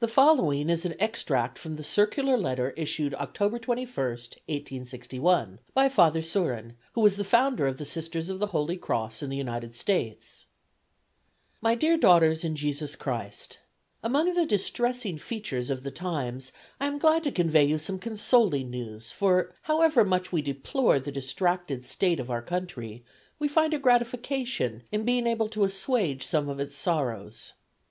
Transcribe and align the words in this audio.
The 0.00 0.08
following 0.08 0.70
is 0.70 0.86
an 0.86 0.94
extract 0.98 1.58
from 1.58 1.76
the 1.76 1.84
Circular 1.84 2.38
Letter 2.38 2.70
issued 2.70 3.12
October 3.16 3.58
21, 3.58 3.86
1861, 4.06 5.58
by 5.74 5.90
Father 5.90 6.22
Sorin, 6.22 6.74
who 6.94 7.02
was 7.02 7.16
the 7.16 7.22
founder 7.22 7.66
of 7.66 7.76
the 7.76 7.84
Sisters 7.84 8.30
of 8.30 8.38
the 8.38 8.46
Holy 8.46 8.78
Cross 8.78 9.22
in 9.22 9.28
the 9.28 9.36
United 9.36 9.76
States: 9.76 10.46
"My 11.60 11.74
Dear 11.74 11.98
Daughters 11.98 12.44
in 12.44 12.56
Jesus 12.56 12.96
Christ: 12.96 13.58
"Among 14.02 14.32
the 14.32 14.46
distressing 14.46 15.18
features 15.18 15.68
of 15.68 15.82
the 15.82 15.90
times 15.90 16.50
I 16.80 16.86
am 16.86 16.98
glad 16.98 17.22
to 17.24 17.30
convey 17.30 17.64
you 17.64 17.76
some 17.76 17.98
consoling 17.98 18.70
news, 18.70 19.12
for, 19.12 19.52
however 19.64 20.02
much 20.02 20.32
we 20.32 20.40
deplore 20.40 20.98
the 20.98 21.12
distracted 21.12 21.84
state 21.84 22.18
of 22.20 22.30
our 22.30 22.40
country, 22.40 23.04
we 23.38 23.48
find 23.48 23.74
a 23.74 23.78
gratification 23.78 24.84
in 24.90 25.04
being 25.04 25.26
able 25.26 25.50
to 25.50 25.64
assuage 25.64 26.26
some 26.26 26.48
of 26.48 26.58
its 26.58 26.74
sorrows.... 26.74 27.52